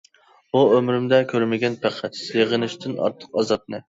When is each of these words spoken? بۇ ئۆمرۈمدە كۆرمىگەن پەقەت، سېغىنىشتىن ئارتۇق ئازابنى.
بۇ 0.55 0.61
ئۆمرۈمدە 0.77 1.19
كۆرمىگەن 1.33 1.75
پەقەت، 1.83 2.17
سېغىنىشتىن 2.21 2.97
ئارتۇق 3.05 3.39
ئازابنى. 3.43 3.79